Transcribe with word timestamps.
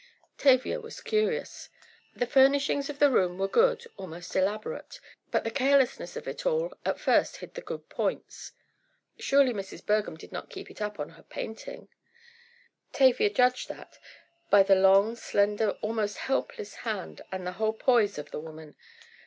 Tavia 0.39 0.81
was 0.81 0.99
curious. 0.99 1.69
The 2.15 2.25
furnishings 2.25 2.89
of 2.89 2.97
the 2.97 3.11
room 3.11 3.37
were 3.37 3.47
good, 3.47 3.85
almost 3.97 4.35
elaborate, 4.35 4.99
but 5.29 5.43
the 5.43 5.51
carelessness 5.51 6.15
of 6.15 6.27
it 6.27 6.43
all 6.43 6.73
at 6.83 6.99
first 6.99 7.35
hid 7.37 7.53
the 7.53 7.61
good 7.61 7.87
points. 7.87 8.53
Surely 9.19 9.53
Mrs. 9.53 9.85
Bergham 9.85 10.17
did 10.17 10.31
not 10.31 10.49
keep 10.49 10.71
it 10.71 10.81
up 10.81 10.99
on 10.99 11.09
her 11.09 11.21
painting. 11.21 11.87
Tavia 12.91 13.29
judged 13.29 13.69
that, 13.69 13.99
by 14.49 14.63
the 14.63 14.73
long, 14.73 15.15
slender, 15.15 15.77
almost 15.83 16.17
helpless 16.17 16.73
hand 16.77 17.21
and 17.31 17.45
the 17.45 17.51
whole 17.61 17.73
poise 17.73 18.17
of 18.17 18.31
the 18.31 18.39
woman. 18.39 18.75